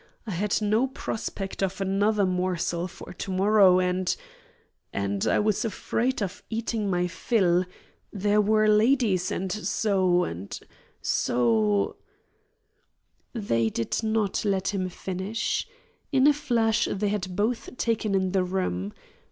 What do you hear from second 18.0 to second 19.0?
in the room.